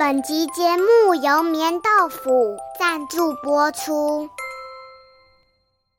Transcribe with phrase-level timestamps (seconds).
[0.00, 4.30] 本集节目由棉豆腐赞助播出。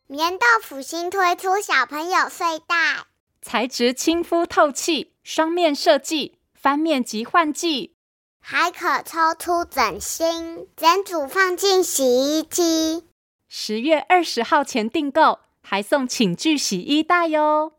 [0.07, 3.05] 棉豆腐新推出小朋友睡袋，
[3.43, 7.93] 材质亲肤透气，双面设计，翻面即换季，
[8.39, 13.07] 还可抽出枕芯，整组放进洗衣机。
[13.47, 17.73] 十月二十号前订购，还送寝具洗衣袋哟。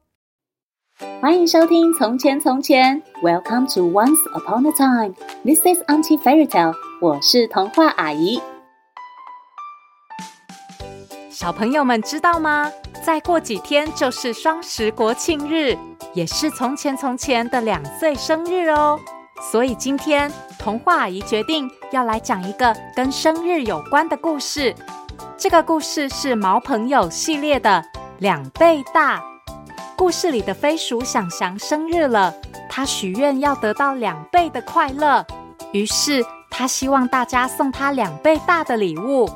[1.21, 5.15] 欢迎收听《从前从前》，Welcome to Once Upon a Time。
[5.45, 6.75] This is Auntie Fairy Tale。
[7.01, 8.41] 我是童话阿姨。
[11.31, 12.71] 小朋友们知道吗？
[13.05, 15.77] 再过几天就是双十国庆日，
[16.15, 18.99] 也是从前从前的两岁生日哦。
[19.51, 24.75] 所以今天童话阿姨决定要来讲一个跟生日有关的故事。
[25.37, 27.85] 这个故事是毛朋友系列的
[28.19, 29.32] 两倍大。
[30.03, 32.35] 故事里的飞鼠想翔生日了，
[32.69, 35.25] 他许愿要得到两倍的快乐，
[35.71, 39.31] 于是他希望大家送他两倍大的礼物。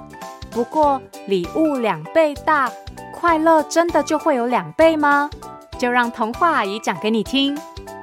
[0.50, 2.68] 不过礼物两倍大，
[3.14, 5.30] 快乐真的就会有两倍吗？
[5.78, 7.56] 就让童话阿姨讲给你听。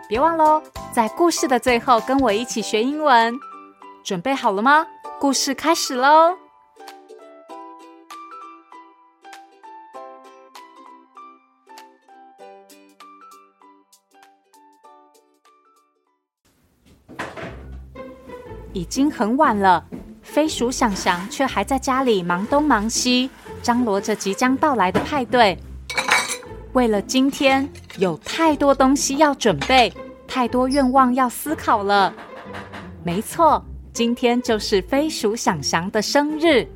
[0.08, 3.36] 别忘喽，在故事的最后跟我一起学英文。
[4.05, 4.88] 准备好了吗？
[5.20, 6.38] 故事开始喽！
[18.74, 19.86] 已经很晚了，
[20.24, 23.30] 飞鼠想翔却还在家里忙东忙西，
[23.62, 25.58] 张罗着即将到来的派对。
[26.74, 29.94] 为了今天，有太多东西要准备，
[30.28, 32.12] 太多愿望要思考了。
[33.04, 33.64] 没错，
[33.94, 36.68] 今天就是飞鼠想翔的生日。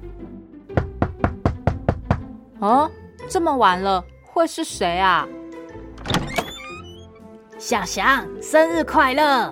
[2.60, 2.90] 哦，
[3.28, 5.28] 这么晚了，会是谁啊？
[7.58, 9.52] 想翔，生日快乐！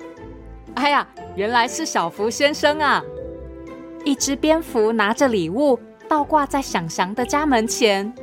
[0.75, 1.05] 哎呀！
[1.35, 3.03] 原来是小福先生啊！
[4.03, 8.13] 一只蝙蝠拿着礼物倒挂在想翔的家门前。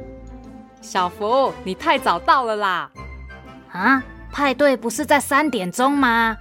[0.81, 2.91] 小福，你太早到了啦！
[3.71, 6.37] 啊，派对不是在三点钟吗？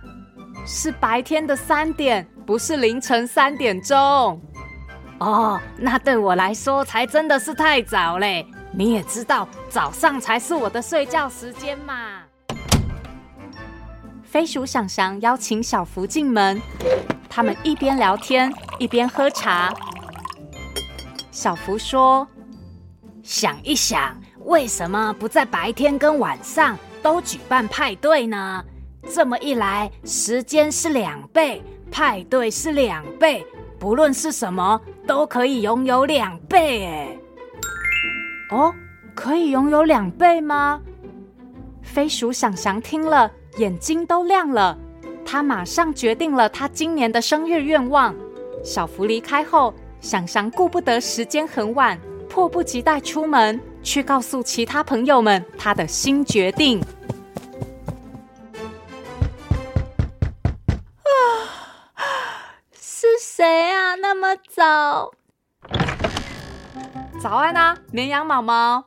[0.66, 4.42] 是白天的三点，不是凌晨三点钟。
[5.20, 8.46] 哦，那对我来说才真的是太早嘞！
[8.74, 12.21] 你也知道，早上才是我的睡觉时间嘛。
[14.32, 16.58] 飞鼠想翔邀请小福进门，
[17.30, 18.50] 他们一边聊天
[18.80, 19.74] 一边喝茶。
[21.32, 22.26] 小福说
[23.22, 24.16] ：“想一想，
[24.46, 28.64] 为什么不在白天跟晚上都举办派对呢？
[29.14, 33.46] 这么一来，时间是两倍，派对是两倍，
[33.78, 36.86] 不论是什么都可以拥有两倍。
[36.86, 37.18] 哎，
[38.50, 38.74] 哦，
[39.14, 40.80] 可以拥有两倍吗？”
[41.84, 43.30] 飞鼠想翔听了。
[43.58, 44.78] 眼睛都亮了，
[45.26, 48.16] 他马上决定了他今年的生日愿望。
[48.64, 56.80] 小福离开后，想想顾不得时间很晚，迫不及待出门去告诉其他朋友们他的新决定。
[61.04, 62.00] 啊，
[62.74, 63.96] 是谁啊？
[63.96, 65.12] 那么早？
[67.22, 68.86] 早安啊，绵羊毛毛。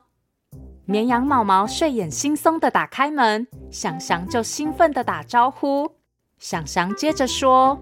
[0.87, 5.91] 绵羊毛毛睡眼惺忪的打开门，想想就兴奋地打招呼。
[6.39, 7.77] 想想接着说：“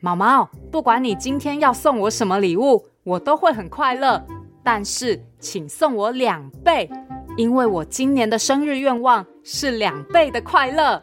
[0.00, 4.22] 毛毛，不管你今天要送我什么礼物，我都会很快乐。
[4.62, 6.90] 但是，请送我两倍，
[7.38, 11.02] 因为我今年的生日愿望是两倍的快乐。”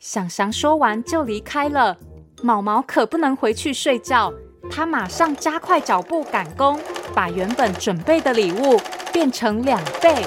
[0.00, 1.96] 想想说完就离开了。
[2.42, 4.34] 毛毛可不能回去睡觉，
[4.68, 6.76] 他马上加快脚步赶工，
[7.14, 8.80] 把原本准备的礼物。
[9.14, 10.26] 变成两倍。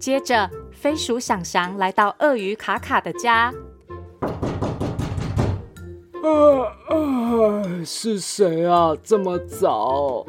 [0.00, 3.52] 接着，飞鼠想翔来到鳄鱼卡卡的家。
[6.22, 6.28] 啊
[6.88, 7.84] 啊！
[7.84, 8.96] 是谁啊？
[9.04, 10.24] 这么早？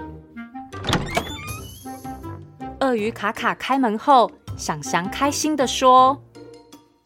[2.81, 6.21] 鳄鱼卡卡开门后，想翔开心地说：“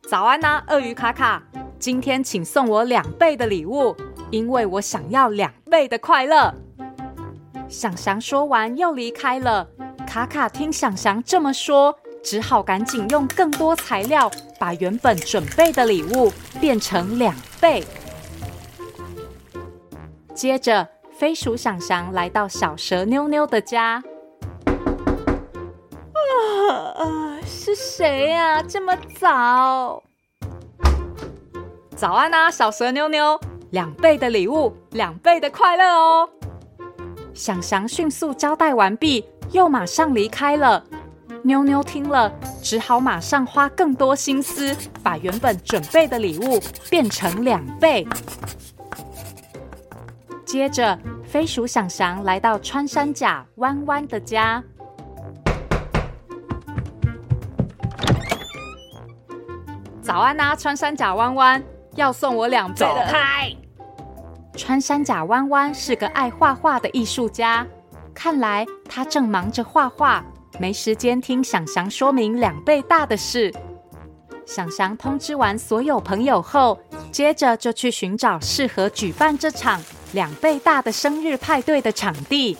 [0.09, 1.43] 早安呐，鳄鱼卡卡！
[1.77, 3.95] 今天请送我两倍的礼物，
[4.31, 6.51] 因为我想要两倍的快乐。”
[7.69, 9.67] 想翔说完，又离开了。
[10.07, 14.29] 卡卡听想翔这么说，只好赶紧用更多材料，
[14.59, 17.83] 把原本准备的礼物变成两倍。
[20.33, 24.03] 接着，飞鼠想翔来到小蛇妞妞的家。
[26.15, 27.39] 啊啊！
[27.45, 28.63] 是谁呀？
[28.63, 30.01] 这么早？
[31.95, 33.39] 早安啊，小蛇妞妞！
[33.69, 36.27] 两倍的礼物，两倍的快乐哦！
[37.35, 40.83] 想翔迅速交代完毕，又马上离开了。
[41.45, 42.33] 妞妞听了，
[42.63, 46.59] 只好马上花更多心思，把原本准备的礼物
[46.89, 48.03] 变成两倍。
[50.43, 54.63] 接着，飞鼠想想来到穿山甲弯弯的家。
[60.01, 61.63] 早安啊，穿山甲弯弯，
[61.93, 62.75] 要送我两倍。
[62.75, 63.55] 走开！
[64.57, 67.67] 穿山甲弯弯是个爱画画的艺术家，
[68.15, 70.25] 看来他正忙着画画。
[70.59, 73.53] 没时间听想翔说明两倍大的事。
[74.45, 76.79] 想翔通知完所有朋友后，
[77.11, 79.81] 接着就去寻找适合举办这场
[80.13, 82.55] 两倍大的生日派对的场地。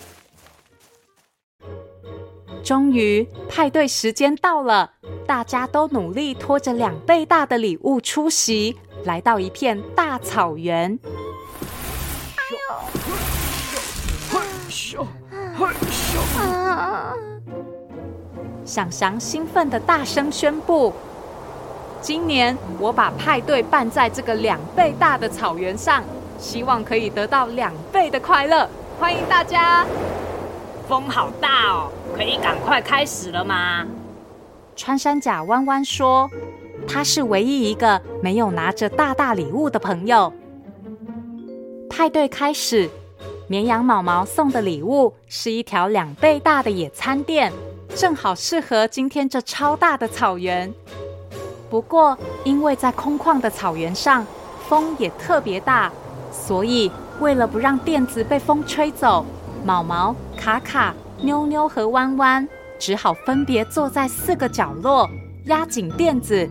[2.64, 4.92] 终于，派对时间到了，
[5.26, 10.98] 大家都努力拖着两倍大的礼物出席，来到一片大草原。
[12.34, 12.42] 哎
[14.92, 15.06] 呦！
[15.60, 15.72] 哎
[17.20, 17.35] 呦！
[18.66, 20.92] 想想兴奋的大声宣布
[22.02, 26.02] ：“今年我把派对办在这个两倍大的草原上，
[26.36, 28.68] 希望可以得到两倍的快乐。
[28.98, 29.86] 欢迎大家！
[30.88, 33.86] 风好大哦，可以赶快开始了吗？”
[34.74, 36.28] 穿山甲弯弯说
[36.88, 40.32] ：“他是唯一一个没有拿着大大礼物的朋友。”
[41.88, 42.90] 派对开始，
[43.48, 47.52] 绵羊毛毛送的礼物是一条两倍大的野餐垫。
[47.94, 50.72] 正好适合今天这超大的草原。
[51.70, 54.26] 不过，因为在空旷的草原上，
[54.68, 55.90] 风也特别大，
[56.30, 56.90] 所以
[57.20, 59.24] 为了不让垫子被风吹走，
[59.64, 62.46] 毛毛、卡卡、妞妞和弯弯
[62.78, 65.08] 只好分别坐在四个角落，
[65.46, 66.48] 压紧垫子。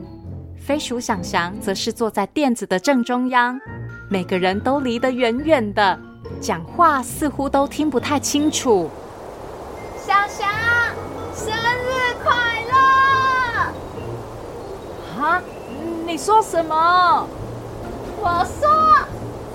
[0.57, 3.59] 飞鼠想想则是坐在垫子的正中央，
[4.09, 5.99] 每个人都离得远远的，
[6.41, 8.89] 讲话似乎都听不太清楚。
[9.97, 10.47] 小翔。
[11.37, 12.33] 生日快
[12.71, 12.75] 乐！
[15.21, 15.41] 啊，
[16.05, 17.27] 你说什么？
[18.21, 18.67] 我说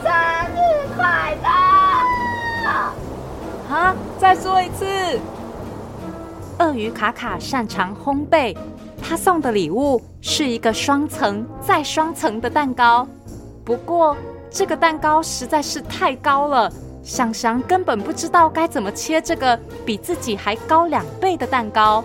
[0.02, 0.12] 生
[0.54, 0.58] 日
[0.94, 1.48] 快乐！
[3.74, 4.84] 啊，再说一次。
[6.58, 8.54] 鳄鱼卡卡擅长烘焙，
[9.02, 13.08] 他送的礼物是一个双层再双层的蛋糕。
[13.64, 14.14] 不过，
[14.50, 16.70] 这个蛋糕实在是太高了。
[17.02, 22.04] 想想根本不知道该怎么切这个比自己还高两倍的蛋糕。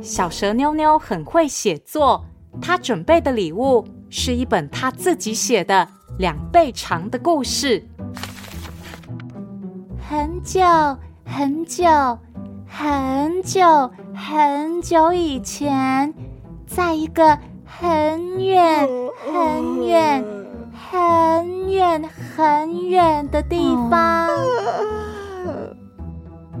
[0.00, 2.24] 小蛇妞妞很会写作，
[2.60, 5.86] 她准备的礼物是一本她自己写的
[6.18, 7.86] 两倍长的故事。
[10.08, 10.62] 很久
[11.26, 11.84] 很久
[12.66, 16.14] 很久很久以前，
[16.66, 18.88] 在一个很远
[19.30, 20.24] 很远。
[22.36, 24.28] 很远的地方。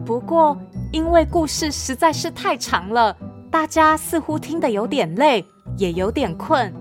[0.04, 0.56] 不过，
[0.90, 3.16] 因为故事实在是太长了，
[3.50, 5.44] 大家似乎听得有点累，
[5.76, 6.72] 也有点困。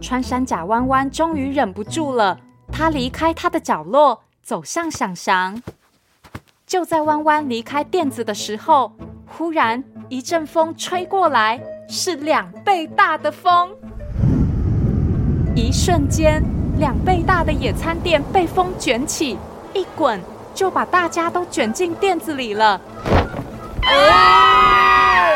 [0.00, 2.38] 穿山甲弯弯终于忍不住了，
[2.70, 5.62] 他离开他的角落，走向想翔。
[6.66, 8.92] 就在弯弯离开垫子的时候，
[9.26, 13.70] 忽然一阵风吹过来，是两倍大的风。
[15.54, 16.55] 一瞬间。
[16.78, 19.38] 两倍大的野餐垫被风卷起，
[19.72, 20.20] 一滚
[20.54, 22.80] 就把大家都卷进垫子里了。
[23.82, 25.32] 啊！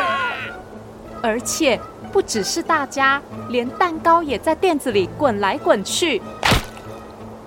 [1.22, 1.80] 而且
[2.12, 6.20] 不只是大家，连蛋糕也在垫子里滚来滚去。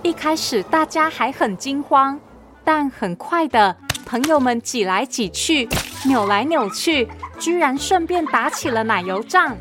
[0.01, 2.19] 一开始大家还很惊慌，
[2.63, 3.75] 但很快的，
[4.05, 5.69] 朋友们挤来挤去，
[6.05, 7.07] 扭来扭去，
[7.39, 9.55] 居然顺便打起了奶油仗。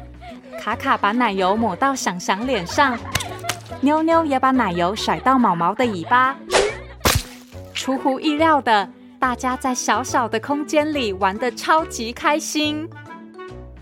[0.61, 2.97] 卡卡把奶油抹到想想脸上。
[3.84, 6.36] 妞妞也把奶油甩到毛毛的尾巴。
[7.74, 12.88] 出乎意料的，大家在小小的空间里玩得超级开心。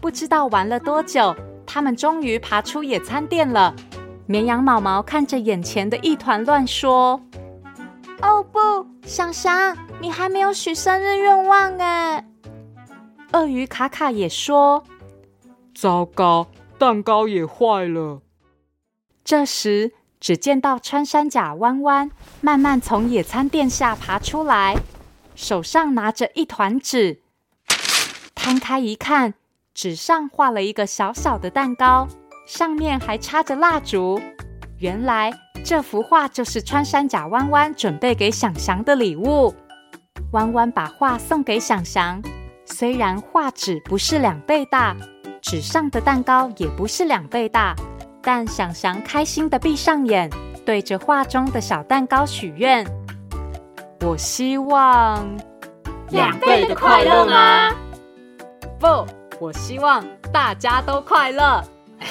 [0.00, 3.74] 不知道玩了多久，他们终于爬出野餐垫了。
[4.24, 7.20] 绵羊毛毛看着眼前的一团乱，说
[8.22, 8.58] ：“哦不，
[9.04, 12.24] 想想，你还没有许生日愿望哎。”
[13.32, 14.82] 鳄鱼卡卡也说
[15.76, 16.46] ：“糟糕，
[16.78, 18.22] 蛋糕也坏了。”
[19.30, 22.10] 这时，只见到穿山甲弯弯
[22.40, 24.74] 慢慢从野餐垫下爬出来，
[25.36, 27.20] 手上拿着一团纸，
[28.34, 29.34] 摊开一看，
[29.72, 32.08] 纸上画了一个小小的蛋糕，
[32.44, 34.20] 上面还插着蜡烛。
[34.78, 35.32] 原来
[35.64, 39.54] 这幅画就是穿山甲弯弯准备给想翔的礼物。
[40.32, 42.20] 弯弯把画送给想翔，
[42.66, 44.96] 虽然画纸不是两倍大，
[45.40, 47.76] 纸上的蛋糕也不是两倍大。
[48.22, 50.30] 但想想开心的闭上眼，
[50.64, 52.86] 对着画中的小蛋糕许愿
[54.04, 55.26] ：“我希望
[56.10, 57.74] 两倍的快乐吗？”
[58.78, 59.06] 不，
[59.40, 61.64] 我希望大家都快乐。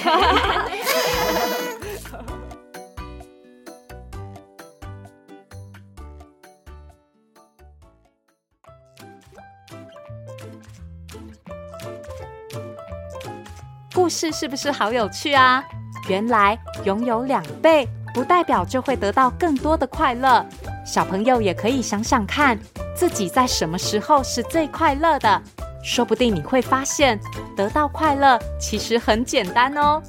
[13.93, 15.63] 故事是不是好有趣啊？
[16.07, 20.45] 原来拥有两倍，不代表就会得到更多的快乐。
[20.85, 22.57] 小朋友也可以想想看，
[22.95, 25.41] 自己在什么时候是最快乐的。
[25.83, 27.19] 说不定你会发现，
[27.55, 30.01] 得到快乐其实很简单哦。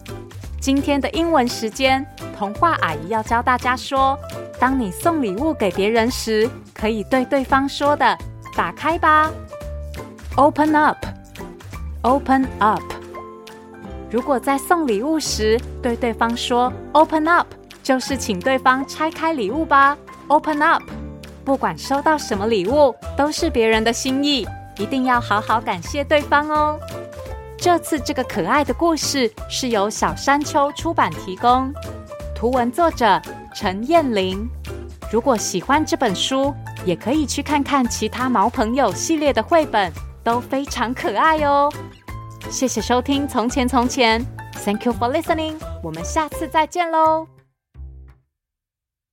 [0.60, 2.04] 今天的英文时间，
[2.36, 4.18] 童话阿姨要教大家说：
[4.58, 8.18] 当你送礼物给别人时，可以对对方说的
[8.56, 9.30] “打开吧
[10.36, 12.89] ”，Open up，Open up。
[14.10, 17.46] 如果在送礼物时对对方说 “open up”，
[17.82, 19.96] 就是请对方拆开礼物吧。
[20.26, 20.82] Open up，
[21.44, 24.46] 不管收到什么礼物，都是别人的心意，
[24.78, 26.78] 一定要好好感谢对方哦。
[27.56, 31.72] 这次这个可爱的故事是由小山丘出版提供，
[32.34, 33.20] 图文作者
[33.54, 34.48] 陈燕玲。
[35.12, 41.72] 如果喜欢这本书，也可以去看看其他毛朋友系列的绘本，都非常可爱哦。
[42.48, 44.24] 谢谢收听《从前从前》
[44.64, 45.54] ，Thank you for listening。
[45.82, 47.39] 我们下次再见喽。